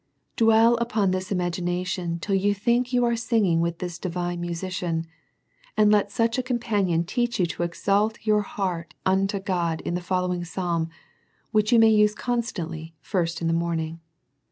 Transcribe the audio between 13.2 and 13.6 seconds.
in the